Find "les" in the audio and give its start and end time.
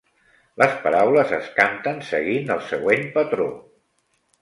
0.61-0.73